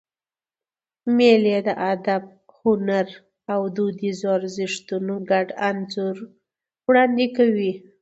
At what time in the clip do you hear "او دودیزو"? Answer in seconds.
3.53-4.27